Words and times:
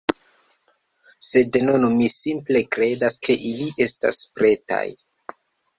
Sed 1.31 1.59
nun 1.67 1.85
mi 1.99 2.09
simple 2.15 2.65
kredas, 2.77 3.21
ke 3.29 3.39
ili 3.53 3.73
estas 3.89 4.25
pretaj 4.41 4.87